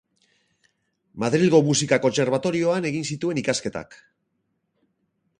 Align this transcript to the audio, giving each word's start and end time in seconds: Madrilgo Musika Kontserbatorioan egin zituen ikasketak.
Madrilgo 1.23 1.59
Musika 1.67 1.99
Kontserbatorioan 2.05 2.87
egin 2.91 3.05
zituen 3.09 3.41
ikasketak. 3.43 3.95